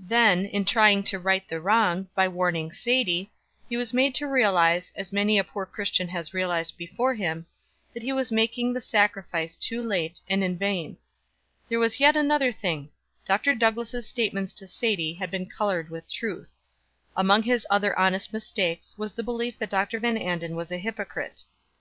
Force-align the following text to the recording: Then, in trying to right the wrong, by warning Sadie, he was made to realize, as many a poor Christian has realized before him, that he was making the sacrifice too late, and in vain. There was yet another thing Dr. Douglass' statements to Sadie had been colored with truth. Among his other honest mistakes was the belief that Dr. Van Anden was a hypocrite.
Then, 0.00 0.44
in 0.44 0.64
trying 0.64 1.04
to 1.04 1.20
right 1.20 1.48
the 1.48 1.60
wrong, 1.60 2.08
by 2.16 2.26
warning 2.26 2.72
Sadie, 2.72 3.30
he 3.68 3.76
was 3.76 3.94
made 3.94 4.12
to 4.16 4.26
realize, 4.26 4.90
as 4.96 5.12
many 5.12 5.38
a 5.38 5.44
poor 5.44 5.66
Christian 5.66 6.08
has 6.08 6.34
realized 6.34 6.76
before 6.76 7.14
him, 7.14 7.46
that 7.94 8.02
he 8.02 8.12
was 8.12 8.32
making 8.32 8.72
the 8.72 8.80
sacrifice 8.80 9.54
too 9.54 9.80
late, 9.80 10.20
and 10.28 10.42
in 10.42 10.58
vain. 10.58 10.96
There 11.68 11.78
was 11.78 12.00
yet 12.00 12.16
another 12.16 12.50
thing 12.50 12.90
Dr. 13.24 13.54
Douglass' 13.54 14.04
statements 14.04 14.52
to 14.54 14.66
Sadie 14.66 15.14
had 15.14 15.30
been 15.30 15.46
colored 15.46 15.90
with 15.90 16.10
truth. 16.10 16.58
Among 17.16 17.44
his 17.44 17.64
other 17.70 17.96
honest 17.96 18.32
mistakes 18.32 18.98
was 18.98 19.12
the 19.12 19.22
belief 19.22 19.60
that 19.60 19.70
Dr. 19.70 20.00
Van 20.00 20.18
Anden 20.18 20.56
was 20.56 20.72
a 20.72 20.78
hypocrite. 20.78 21.44